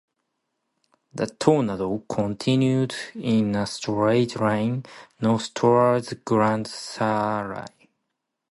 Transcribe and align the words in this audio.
The 1.13 1.27
tornado 1.27 1.99
continued 2.09 2.95
in 3.13 3.53
a 3.55 3.67
straight 3.67 4.35
line 4.41 4.83
north 5.21 5.53
towards 5.53 6.13
Grand 6.25 6.65
Saline. 6.65 7.67